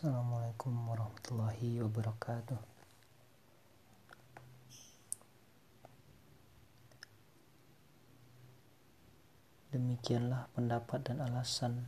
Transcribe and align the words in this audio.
Assalamualaikum 0.00 0.72
warahmatullahi 0.88 1.76
wabarakatuh. 1.84 2.56
Demikianlah 9.76 10.48
pendapat 10.56 11.04
dan 11.04 11.20
alasan 11.20 11.84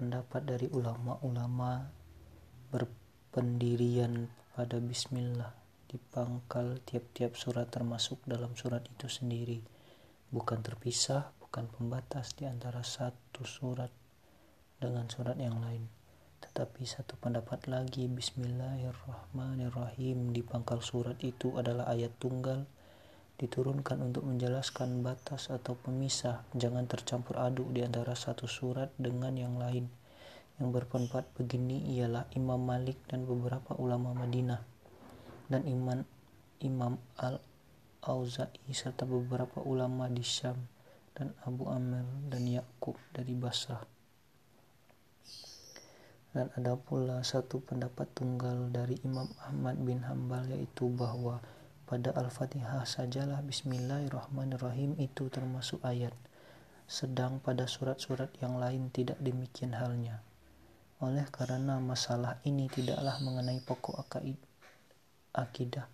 pendapat 0.00 0.48
dari 0.48 0.64
ulama-ulama 0.72 1.92
berpendirian 2.72 4.32
pada 4.56 4.80
bismillah 4.80 5.52
di 5.84 6.00
pangkal 6.00 6.80
tiap-tiap 6.88 7.36
surat 7.36 7.68
termasuk 7.68 8.24
dalam 8.24 8.56
surat 8.56 8.80
itu 8.80 9.12
sendiri 9.12 9.60
bukan 10.32 10.64
terpisah 10.64 11.36
bukan 11.36 11.68
pembatas 11.68 12.32
di 12.32 12.48
antara 12.48 12.80
satu 12.80 13.44
surat 13.44 13.92
dengan 14.80 15.04
surat 15.12 15.36
yang 15.36 15.60
lain 15.60 15.84
tetapi 16.54 16.86
satu 16.86 17.18
pendapat 17.18 17.66
lagi 17.66 18.06
Bismillahirrahmanirrahim. 18.06 20.30
Di 20.30 20.46
pangkal 20.46 20.78
surat 20.86 21.18
itu 21.18 21.50
adalah 21.58 21.90
ayat 21.90 22.14
tunggal 22.22 22.62
diturunkan 23.42 23.98
untuk 23.98 24.22
menjelaskan 24.22 25.02
batas 25.02 25.50
atau 25.50 25.74
pemisah. 25.74 26.46
Jangan 26.54 26.86
tercampur 26.86 27.42
aduk 27.42 27.74
di 27.74 27.82
antara 27.82 28.14
satu 28.14 28.46
surat 28.46 28.94
dengan 28.94 29.34
yang 29.34 29.58
lain. 29.58 29.90
Yang 30.62 30.70
berpendapat 30.78 31.26
begini 31.34 31.90
ialah 31.98 32.30
Imam 32.38 32.62
Malik 32.62 33.02
dan 33.10 33.26
beberapa 33.26 33.74
ulama 33.74 34.14
Madinah 34.14 34.62
dan 35.50 35.66
Imam 35.66 36.06
Imam 36.62 37.02
Al-Auza'i 37.18 38.70
serta 38.70 39.02
beberapa 39.02 39.58
ulama 39.58 40.06
di 40.06 40.22
Syam 40.22 40.70
dan 41.18 41.34
Abu 41.42 41.66
Amr 41.66 42.30
dan 42.30 42.46
Yakub 42.46 42.94
dari 43.10 43.34
Basrah 43.34 43.93
dan 46.34 46.50
ada 46.58 46.74
pula 46.74 47.22
satu 47.22 47.62
pendapat 47.62 48.10
tunggal 48.10 48.66
dari 48.74 48.98
Imam 49.06 49.30
Ahmad 49.46 49.78
bin 49.78 50.02
Hambal 50.02 50.50
yaitu 50.50 50.90
bahwa 50.90 51.38
pada 51.86 52.10
Al-Fatihah 52.10 52.82
sajalah 52.82 53.38
Bismillahirrahmanirrahim 53.46 54.98
itu 54.98 55.30
termasuk 55.30 55.78
ayat, 55.86 56.10
sedang 56.90 57.38
pada 57.38 57.70
surat-surat 57.70 58.34
yang 58.42 58.58
lain 58.58 58.90
tidak 58.90 59.14
demikian 59.22 59.78
halnya. 59.78 60.26
Oleh 60.98 61.22
karena 61.30 61.78
masalah 61.78 62.42
ini 62.42 62.66
tidaklah 62.66 63.14
mengenai 63.22 63.62
pokok 63.62 64.02
akidah. 65.38 65.86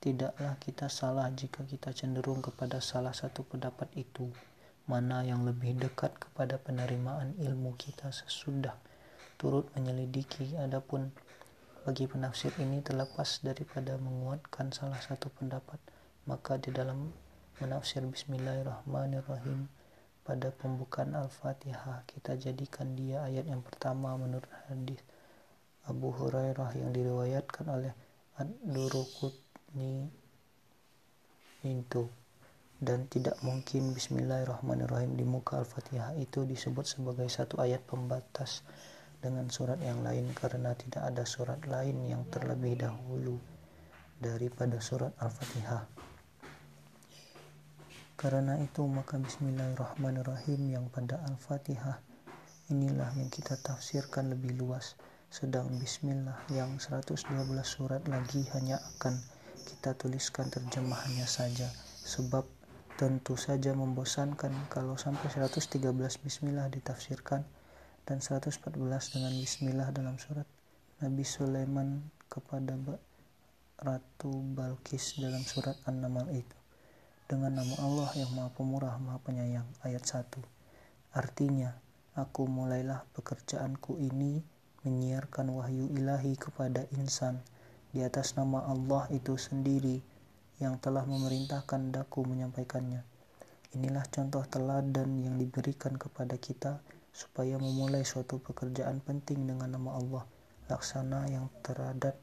Tidaklah 0.00 0.56
kita 0.56 0.88
salah 0.88 1.28
jika 1.36 1.68
kita 1.68 1.92
cenderung 1.92 2.40
kepada 2.40 2.80
salah 2.80 3.12
satu 3.12 3.44
pendapat 3.44 3.92
itu, 3.92 4.32
mana 4.88 5.20
yang 5.20 5.44
lebih 5.44 5.76
dekat 5.76 6.16
kepada 6.16 6.56
penerimaan 6.56 7.36
ilmu 7.36 7.76
kita 7.76 8.08
sesudah 8.08 8.87
turut 9.38 9.70
menyelidiki. 9.78 10.58
Adapun 10.58 11.14
bagi 11.86 12.10
penafsir 12.10 12.52
ini 12.58 12.82
terlepas 12.82 13.40
daripada 13.40 13.96
menguatkan 13.96 14.74
salah 14.74 15.00
satu 15.00 15.30
pendapat, 15.32 15.78
maka 16.26 16.60
di 16.60 16.74
dalam 16.74 17.14
menafsir 17.62 18.04
Bismillahirrahmanirrahim 18.04 19.70
pada 20.22 20.52
pembukaan 20.52 21.16
Al-Fatihah 21.16 22.04
kita 22.04 22.36
jadikan 22.36 22.92
dia 22.92 23.24
ayat 23.24 23.48
yang 23.48 23.64
pertama 23.64 24.12
menurut 24.14 24.46
hadis 24.68 25.00
Abu 25.88 26.12
Hurairah 26.12 26.70
yang 26.76 26.92
diriwayatkan 26.92 27.64
oleh 27.64 27.96
Ad-Duruqutni 28.36 30.06
itu 31.64 32.04
dan 32.78 33.10
tidak 33.10 33.40
mungkin 33.42 33.96
Bismillahirrahmanirrahim 33.96 35.16
di 35.18 35.24
muka 35.24 35.64
Al-Fatihah 35.64 36.14
itu 36.20 36.46
disebut 36.46 36.86
sebagai 36.86 37.26
satu 37.26 37.58
ayat 37.58 37.82
pembatas 37.88 38.62
dengan 39.18 39.50
surat 39.50 39.82
yang 39.82 40.06
lain 40.06 40.30
karena 40.34 40.74
tidak 40.78 41.02
ada 41.02 41.26
surat 41.26 41.58
lain 41.66 42.06
yang 42.06 42.22
terlebih 42.30 42.78
dahulu 42.78 43.38
daripada 44.18 44.78
surat 44.78 45.10
Al-Fatihah. 45.18 45.86
Karena 48.18 48.58
itu 48.58 48.82
maka 48.86 49.14
bismillahirrahmanirrahim 49.18 50.74
yang 50.74 50.90
pada 50.90 51.22
Al-Fatihah 51.30 52.02
inilah 52.70 53.14
yang 53.14 53.30
kita 53.30 53.58
tafsirkan 53.58 54.30
lebih 54.34 54.58
luas. 54.58 54.98
Sedang 55.28 55.70
bismillah 55.78 56.40
yang 56.50 56.80
112 56.82 57.14
surat 57.62 58.02
lagi 58.10 58.42
hanya 58.56 58.80
akan 58.96 59.18
kita 59.66 59.94
tuliskan 59.94 60.50
terjemahannya 60.50 61.26
saja. 61.30 61.70
Sebab 62.02 62.42
tentu 62.98 63.38
saja 63.38 63.70
membosankan 63.76 64.50
kalau 64.66 64.98
sampai 64.98 65.30
113 65.30 65.78
bismillah 66.18 66.66
ditafsirkan 66.72 67.46
dan 68.08 68.24
114 68.24 68.72
dengan 69.12 69.36
bismillah 69.36 69.92
dalam 69.92 70.16
surat 70.16 70.48
Nabi 71.04 71.28
Sulaiman 71.28 72.08
kepada 72.32 72.72
Ratu 73.84 74.32
Balkis 74.56 75.20
dalam 75.20 75.44
surat 75.44 75.76
An-Naml 75.84 76.32
itu. 76.32 76.56
Dengan 77.28 77.60
nama 77.60 77.76
Allah 77.84 78.08
yang 78.16 78.32
Maha 78.32 78.48
Pemurah 78.56 78.96
Maha 78.96 79.20
Penyayang 79.20 79.68
ayat 79.84 80.08
1 80.08 80.24
artinya 81.12 81.76
aku 82.16 82.48
mulailah 82.48 83.04
pekerjaanku 83.12 84.00
ini 84.00 84.40
menyiarkan 84.88 85.52
wahyu 85.52 85.92
ilahi 85.92 86.32
kepada 86.40 86.88
insan. 86.96 87.44
Di 87.92 88.00
atas 88.00 88.40
nama 88.40 88.64
Allah 88.72 89.04
itu 89.12 89.36
sendiri 89.36 90.00
yang 90.64 90.80
telah 90.80 91.04
memerintahkan 91.04 91.92
daku 91.92 92.24
menyampaikannya. 92.24 93.04
Inilah 93.76 94.08
contoh 94.08 94.48
teladan 94.48 95.20
yang 95.20 95.36
diberikan 95.36 96.00
kepada 96.00 96.40
kita 96.40 96.80
supaya 97.12 97.58
memulai 97.58 98.06
suatu 98.06 98.38
pekerjaan 98.38 99.02
penting 99.02 99.48
dengan 99.48 99.74
nama 99.74 99.96
Allah, 99.98 100.24
laksana 100.68 101.28
yang 101.28 101.48
teradat 101.64 102.16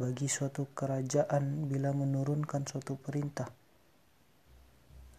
bagi 0.00 0.26
suatu 0.26 0.72
kerajaan 0.72 1.68
bila 1.68 1.92
menurunkan 1.92 2.64
suatu 2.64 2.96
perintah. 2.96 3.46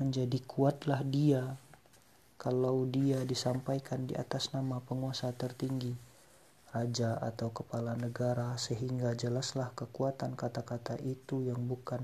Menjadi 0.01 0.41
kuatlah 0.43 1.05
dia 1.05 1.55
kalau 2.41 2.83
dia 2.89 3.23
disampaikan 3.23 4.09
di 4.09 4.17
atas 4.17 4.51
nama 4.51 4.83
penguasa 4.83 5.31
tertinggi, 5.31 5.95
raja 6.73 7.15
atau 7.21 7.53
kepala 7.53 7.93
negara 7.95 8.57
sehingga 8.57 9.13
jelaslah 9.13 9.71
kekuatan 9.77 10.33
kata-kata 10.33 10.97
itu 11.05 11.45
yang 11.45 11.63
bukan 11.69 12.03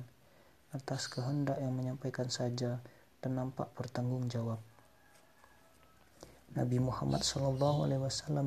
atas 0.69 1.09
kehendak 1.09 1.57
yang 1.57 1.73
menyampaikan 1.73 2.29
saja 2.29 2.77
dan 3.19 3.31
nampak 3.33 3.73
bertanggung 3.73 4.29
jawab. 4.29 4.61
Nabi 6.57 6.81
Muhammad 6.81 7.21
SAW 7.21 7.85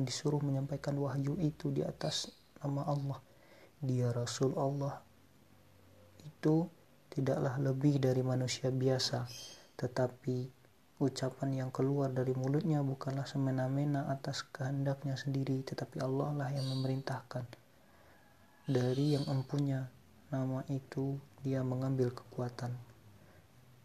disuruh 0.03 0.43
menyampaikan 0.43 0.97
wahyu 0.99 1.39
itu 1.39 1.71
di 1.71 1.85
atas 1.85 2.27
nama 2.59 2.83
Allah. 2.83 3.19
Dia 3.79 4.11
Rasul 4.11 4.55
Allah 4.59 4.99
itu 6.23 6.67
tidaklah 7.07 7.59
lebih 7.59 7.99
dari 8.03 8.19
manusia 8.19 8.71
biasa, 8.73 9.27
tetapi 9.79 10.49
ucapan 10.99 11.63
yang 11.63 11.69
keluar 11.71 12.11
dari 12.11 12.31
mulutnya 12.35 12.79
bukanlah 12.79 13.27
semena-mena 13.27 14.07
atas 14.07 14.43
kehendaknya 14.51 15.19
sendiri, 15.19 15.63
tetapi 15.63 15.99
Allah 15.99 16.31
lah 16.31 16.49
yang 16.51 16.67
memerintahkan. 16.73 17.45
Dari 18.63 19.19
yang 19.19 19.27
empunya 19.27 19.91
nama 20.31 20.63
itu, 20.71 21.19
dia 21.43 21.59
mengambil 21.61 22.15
kekuatan. 22.15 22.71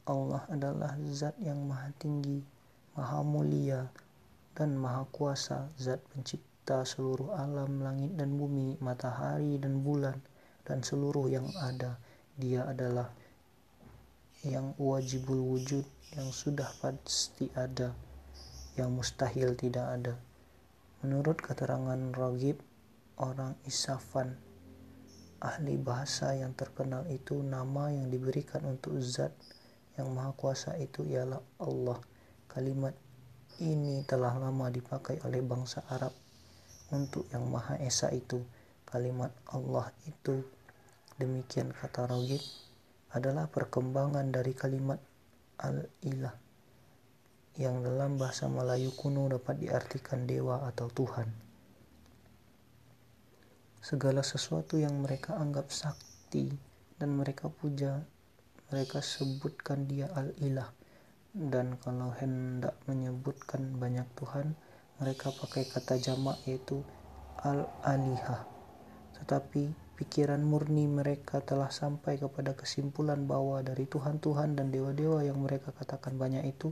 Allah 0.09 0.47
adalah 0.49 0.95
zat 1.11 1.37
yang 1.43 1.59
maha 1.69 1.91
tinggi, 1.99 2.41
maha 2.95 3.21
mulia, 3.21 3.91
dan 4.59 4.75
Maha 4.75 5.07
Kuasa, 5.15 5.71
Zat 5.79 6.03
Pencipta 6.11 6.83
seluruh 6.83 7.31
alam 7.39 7.79
langit 7.79 8.19
dan 8.19 8.35
bumi, 8.35 8.75
matahari 8.83 9.55
dan 9.63 9.87
bulan, 9.87 10.19
dan 10.67 10.83
seluruh 10.83 11.31
yang 11.31 11.47
ada. 11.63 11.95
Dia 12.35 12.67
adalah 12.67 13.07
yang 14.43 14.75
wajibul 14.75 15.39
wujud, 15.39 15.87
yang 16.19 16.35
sudah 16.35 16.67
pasti 16.83 17.47
ada, 17.55 17.95
yang 18.75 18.91
mustahil 18.99 19.55
tidak 19.55 19.87
ada. 19.87 20.19
Menurut 21.07 21.39
keterangan 21.39 22.11
Ragib, 22.11 22.59
orang 23.23 23.55
Isafan, 23.63 24.35
ahli 25.39 25.79
bahasa 25.79 26.35
yang 26.35 26.51
terkenal 26.59 27.07
itu 27.07 27.39
nama 27.47 27.95
yang 27.95 28.11
diberikan 28.11 28.67
untuk 28.67 28.99
zat 28.99 29.31
yang 29.95 30.11
maha 30.11 30.35
kuasa 30.35 30.75
itu 30.83 31.07
ialah 31.07 31.39
Allah. 31.63 32.03
Kalimat 32.51 32.95
ini 33.59 34.07
telah 34.07 34.39
lama 34.39 34.71
dipakai 34.71 35.19
oleh 35.27 35.43
bangsa 35.43 35.83
Arab 35.91 36.15
untuk 36.95 37.27
yang 37.35 37.51
Maha 37.51 37.75
Esa 37.83 38.15
itu. 38.15 38.39
Kalimat 38.89 39.35
Allah 39.53 39.93
itu, 40.09 40.41
demikian 41.21 41.75
kata 41.75 42.09
Ragib, 42.09 42.41
adalah 43.13 43.51
perkembangan 43.51 44.31
dari 44.33 44.57
kalimat 44.57 44.97
Al-Ilah 45.59 46.33
yang 47.59 47.83
dalam 47.83 48.17
bahasa 48.17 48.47
Melayu 48.47 48.95
kuno 48.95 49.27
dapat 49.27 49.59
diartikan 49.59 50.25
dewa 50.25 50.63
atau 50.65 50.87
Tuhan. 50.89 51.27
Segala 53.83 54.23
sesuatu 54.23 54.79
yang 54.79 54.95
mereka 55.03 55.35
anggap 55.35 55.75
sakti 55.75 56.55
dan 56.97 57.19
mereka 57.19 57.51
puja, 57.51 57.99
mereka 58.71 59.03
sebutkan 59.03 59.91
dia 59.91 60.07
Al-Ilah 60.15 60.78
dan 61.39 61.79
kalau 61.79 62.11
hendak 62.19 62.75
menyebutkan 62.91 63.79
banyak 63.79 64.07
Tuhan, 64.19 64.59
mereka 64.99 65.31
pakai 65.31 65.71
kata 65.71 66.03
jamak 66.03 66.43
yaitu 66.45 66.83
al-alihah 67.39 68.59
tetapi 69.19 69.75
pikiran 69.99 70.39
murni 70.39 70.87
mereka 70.87 71.43
telah 71.43 71.75
sampai 71.75 72.23
kepada 72.23 72.55
kesimpulan 72.55 73.27
bahwa 73.27 73.59
dari 73.67 73.85
Tuhan-Tuhan 73.91 74.55
dan 74.55 74.71
dewa-dewa 74.71 75.27
yang 75.27 75.43
mereka 75.43 75.75
katakan 75.75 76.15
banyak 76.15 76.47
itu 76.47 76.71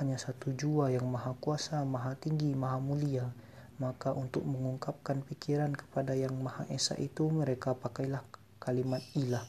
hanya 0.00 0.18
satu 0.18 0.56
jua 0.56 0.90
yang 0.90 1.06
maha 1.06 1.36
kuasa, 1.38 1.84
maha 1.86 2.16
tinggi, 2.18 2.56
maha 2.56 2.80
mulia. 2.82 3.30
Maka 3.78 4.14
untuk 4.14 4.42
mengungkapkan 4.46 5.22
pikiran 5.22 5.74
kepada 5.76 6.16
yang 6.16 6.34
maha 6.40 6.66
esa 6.72 6.98
itu 6.98 7.28
mereka 7.28 7.76
pakailah 7.76 8.24
kalimat 8.58 9.02
ilah 9.14 9.44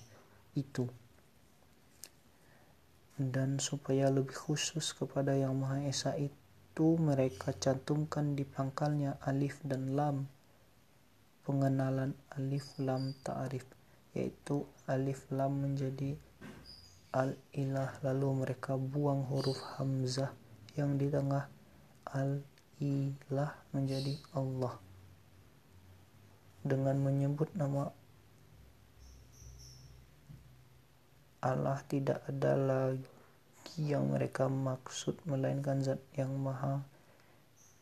itu. 0.54 0.86
Dan 3.16 3.64
supaya 3.64 4.12
lebih 4.12 4.36
khusus 4.36 4.92
kepada 4.92 5.32
yang 5.32 5.56
maha 5.56 5.88
esa 5.88 6.20
itu 6.20 7.00
mereka 7.00 7.56
cantumkan 7.56 8.36
di 8.36 8.44
pangkalnya 8.44 9.16
alif 9.24 9.64
dan 9.64 9.96
lam. 9.96 10.28
Pengenalan 11.48 12.12
alif 12.36 12.76
lam 12.76 13.16
ta'rif 13.24 13.64
yaitu 14.12 14.68
alif 14.88 15.28
lam 15.32 15.64
menjadi 15.64 16.16
al 17.16 17.40
ilah 17.56 17.96
lalu 18.04 18.44
mereka 18.44 18.76
buang 18.76 19.24
huruf 19.32 19.60
hamzah 19.80 20.36
yang 20.76 21.00
di 21.00 21.08
tengah 21.08 21.48
al 22.12 22.44
ilah 22.84 23.56
menjadi 23.72 24.20
Allah. 24.36 24.76
Dengan 26.68 27.00
menyebut 27.00 27.56
nama 27.56 27.88
Allah 31.42 31.82
tidak 31.90 32.24
ada 32.28 32.54
lagi 32.56 33.04
yang 33.82 34.12
mereka 34.12 34.48
maksud 34.48 35.20
melainkan 35.28 35.84
zat 35.84 36.00
yang 36.16 36.32
maha 36.40 36.86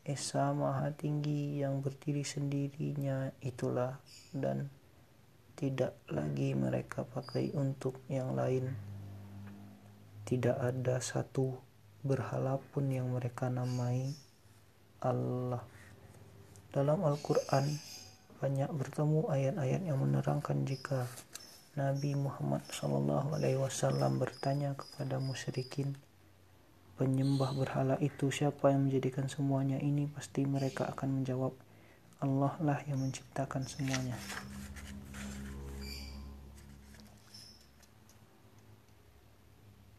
Esa 0.03 0.51
Maha 0.51 0.91
Tinggi 0.91 1.63
yang 1.63 1.79
berdiri 1.79 2.27
sendirinya 2.27 3.31
itulah 3.39 3.95
dan 4.35 4.67
tidak 5.55 5.95
lagi 6.11 6.51
mereka 6.51 7.07
pakai 7.07 7.55
untuk 7.55 8.03
yang 8.11 8.35
lain. 8.35 8.67
Tidak 10.27 10.59
ada 10.59 10.99
satu 10.99 11.55
berhala 12.03 12.59
pun 12.75 12.91
yang 12.91 13.15
mereka 13.15 13.47
namai 13.47 14.11
Allah. 14.99 15.63
Dalam 16.75 16.99
Al-Quran 17.07 17.71
banyak 18.43 18.75
bertemu 18.75 19.31
ayat-ayat 19.31 19.87
yang 19.87 20.03
menerangkan 20.03 20.67
jika 20.67 21.07
Nabi 21.73 22.13
Muhammad 22.13 22.61
SAW 22.69 24.21
bertanya 24.21 24.77
kepada 24.77 25.17
musyrikin, 25.17 25.97
penyembah 27.01 27.49
berhala 27.57 27.97
itu 27.97 28.29
siapa 28.29 28.69
yang 28.69 28.85
menjadikan 28.85 29.25
semuanya 29.25 29.81
ini? 29.81 30.05
Pasti 30.05 30.45
mereka 30.45 30.85
akan 30.93 31.25
menjawab 31.25 31.57
Allah 32.21 32.53
lah 32.61 32.77
yang 32.85 33.01
menciptakan 33.01 33.65
semuanya. 33.65 34.13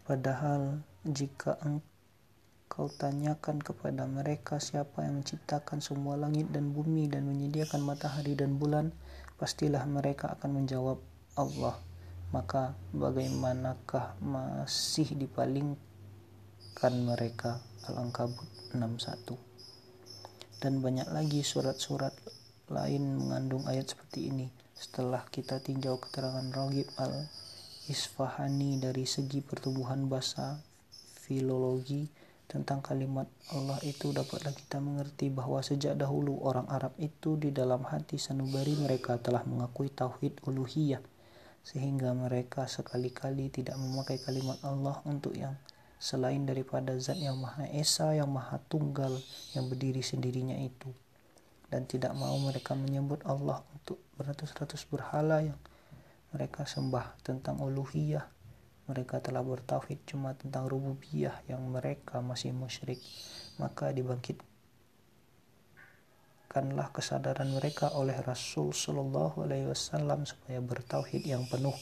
Padahal 0.06 0.78
jika 1.02 1.58
engkau 1.58 2.86
tanyakan 2.86 3.58
kepada 3.58 4.06
mereka 4.06 4.62
siapa 4.62 5.02
yang 5.02 5.26
menciptakan 5.26 5.82
semua 5.82 6.14
langit 6.14 6.54
dan 6.54 6.70
bumi 6.70 7.10
dan 7.10 7.26
menyediakan 7.26 7.82
matahari 7.82 8.38
dan 8.38 8.62
bulan 8.62 8.94
pastilah 9.42 9.82
mereka 9.90 10.38
akan 10.38 10.62
menjawab 10.62 11.02
Allah 11.34 11.78
maka 12.34 12.74
bagaimanakah 12.90 14.18
masih 14.18 15.14
dipaling 15.14 15.78
menyesatkan 16.74 17.06
mereka 17.06 17.62
Al-Ankabut 17.86 18.50
61 18.74 19.38
dan 20.58 20.82
banyak 20.82 21.06
lagi 21.14 21.46
surat-surat 21.46 22.10
lain 22.68 23.14
mengandung 23.14 23.62
ayat 23.70 23.94
seperti 23.94 24.26
ini. 24.28 24.50
Setelah 24.74 25.22
kita 25.30 25.62
tinjau 25.62 26.02
keterangan 26.02 26.42
Ragib 26.50 26.90
al-Isfahani 26.98 28.82
dari 28.82 29.06
segi 29.06 29.38
pertumbuhan 29.38 30.10
bahasa 30.10 30.58
filologi 31.22 32.10
tentang 32.50 32.82
kalimat 32.82 33.30
Allah 33.54 33.78
itu 33.86 34.10
dapatlah 34.10 34.50
kita 34.50 34.82
mengerti 34.82 35.30
bahwa 35.30 35.62
sejak 35.62 35.94
dahulu 35.94 36.42
orang 36.42 36.66
Arab 36.68 36.92
itu 36.98 37.38
di 37.38 37.54
dalam 37.54 37.86
hati 37.86 38.18
sanubari 38.18 38.74
mereka 38.74 39.16
telah 39.22 39.46
mengakui 39.46 39.94
tauhid 39.94 40.42
uluhiyah 40.42 41.13
sehingga 41.64 42.12
mereka 42.12 42.68
sekali-kali 42.68 43.48
tidak 43.48 43.80
memakai 43.80 44.20
kalimat 44.20 44.60
Allah 44.60 45.00
untuk 45.08 45.32
yang 45.32 45.56
selain 45.96 46.44
daripada 46.44 46.92
zat 47.00 47.16
yang 47.16 47.40
maha 47.40 47.64
esa 47.72 48.12
yang 48.12 48.28
maha 48.28 48.60
tunggal 48.68 49.16
yang 49.56 49.72
berdiri 49.72 50.04
sendirinya 50.04 50.60
itu. 50.60 50.92
Dan 51.72 51.88
tidak 51.88 52.12
mau 52.14 52.36
mereka 52.38 52.76
menyebut 52.76 53.24
Allah 53.24 53.64
untuk 53.72 53.96
beratus-ratus 54.20 54.84
berhala 54.86 55.40
yang 55.40 55.58
mereka 56.30 56.68
sembah 56.68 57.16
tentang 57.24 57.58
uluhiyah. 57.58 58.28
Mereka 58.84 59.24
telah 59.24 59.40
bertauhid 59.40 60.04
cuma 60.04 60.36
tentang 60.36 60.68
rububiyah 60.68 61.40
yang 61.48 61.64
mereka 61.72 62.20
masih 62.20 62.52
musyrik. 62.52 63.00
Maka 63.56 63.96
dibangkitkanlah 66.54 66.94
kesadaran 66.94 67.50
mereka 67.50 67.90
oleh 67.98 68.14
Rasul 68.22 68.70
Shallallahu 68.70 69.42
Alaihi 69.42 69.74
Wasallam 69.74 70.22
supaya 70.22 70.62
bertauhid 70.62 71.26
yang 71.26 71.42
penuh 71.50 71.74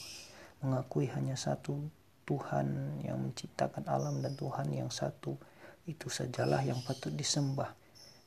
mengakui 0.65 1.05
hanya 1.13 1.37
satu 1.37 1.77
Tuhan 2.25 2.97
yang 3.05 3.21
menciptakan 3.21 3.85
alam 3.85 4.25
dan 4.25 4.33
Tuhan 4.33 4.73
yang 4.73 4.89
satu. 4.89 5.37
Itu 5.85 6.09
sajalah 6.09 6.65
yang 6.65 6.81
patut 6.81 7.13
disembah. 7.13 7.69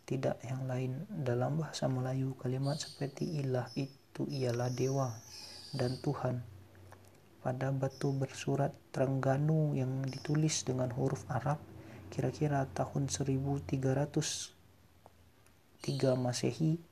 Tidak 0.06 0.46
yang 0.46 0.70
lain 0.70 1.02
dalam 1.10 1.58
bahasa 1.58 1.90
Melayu 1.90 2.38
kalimat 2.38 2.78
seperti 2.78 3.42
ilah 3.42 3.66
itu 3.74 4.22
ialah 4.30 4.70
dewa 4.70 5.10
dan 5.74 5.98
Tuhan. 5.98 6.46
Pada 7.42 7.74
batu 7.74 8.14
bersurat 8.14 8.70
Trengganu 8.94 9.74
yang 9.74 10.06
ditulis 10.06 10.62
dengan 10.62 10.94
huruf 10.94 11.26
Arab 11.26 11.58
kira-kira 12.14 12.70
tahun 12.70 13.10
1303 15.86 16.18
Masehi 16.18 16.82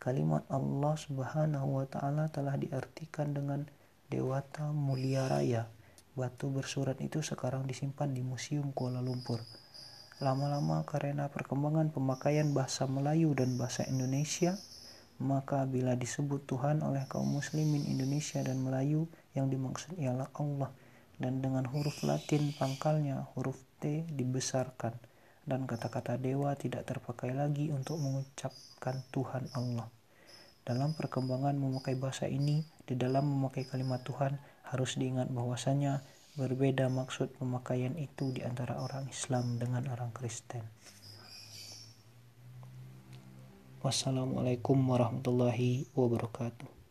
kalimat 0.00 0.48
Allah 0.48 0.96
Subhanahu 0.96 1.76
wa 1.76 1.84
taala 1.84 2.32
telah 2.32 2.56
diartikan 2.56 3.36
dengan 3.36 3.68
dewata 4.08 4.72
mulia 4.72 5.28
raya. 5.28 5.68
Batu 6.16 6.48
bersurat 6.48 6.96
itu 7.04 7.20
sekarang 7.20 7.68
disimpan 7.68 8.16
di 8.16 8.24
Museum 8.24 8.72
Kuala 8.72 9.04
Lumpur. 9.04 9.44
Lama-lama 10.24 10.88
karena 10.88 11.28
perkembangan 11.28 11.92
pemakaian 11.92 12.48
bahasa 12.56 12.88
Melayu 12.88 13.36
dan 13.36 13.60
bahasa 13.60 13.84
Indonesia, 13.84 14.56
maka 15.20 15.68
bila 15.68 15.92
disebut 15.92 16.48
Tuhan 16.48 16.80
oleh 16.80 17.04
kaum 17.04 17.28
muslimin 17.28 17.84
Indonesia 17.84 18.40
dan 18.40 18.64
Melayu 18.64 19.04
yang 19.36 19.52
dimaksud 19.52 20.00
ialah 20.00 20.32
Allah. 20.40 20.72
Dan 21.20 21.44
dengan 21.44 21.68
huruf 21.68 22.00
Latin 22.00 22.56
pangkalnya 22.56 23.28
huruf 23.36 23.60
T 23.84 24.08
dibesarkan 24.08 24.96
dan 25.44 25.68
kata-kata 25.68 26.16
dewa 26.16 26.56
tidak 26.56 26.88
terpakai 26.88 27.36
lagi 27.36 27.68
untuk 27.68 28.00
mengucapkan 28.00 29.04
Tuhan 29.12 29.48
Allah. 29.52 29.88
Dalam 30.64 30.96
perkembangan 30.96 31.52
memakai 31.60 31.92
bahasa 31.96 32.24
ini, 32.24 32.64
di 32.88 32.96
dalam 32.96 33.28
memakai 33.28 33.68
kalimat 33.68 34.00
Tuhan, 34.00 34.40
harus 34.72 34.96
diingat 34.96 35.28
bahwasanya 35.28 36.00
berbeda 36.40 36.88
maksud 36.88 37.36
pemakaian 37.36 37.94
itu 38.00 38.32
di 38.32 38.40
antara 38.40 38.80
orang 38.80 39.06
Islam 39.12 39.60
dengan 39.60 39.86
orang 39.92 40.10
Kristen. 40.16 40.64
Wassalamualaikum 43.84 44.80
warahmatullahi 44.80 45.84
wabarakatuh. 45.92 46.83